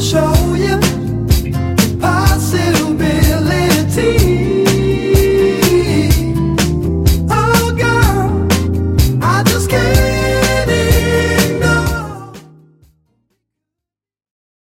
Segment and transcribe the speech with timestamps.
[0.00, 0.79] 手也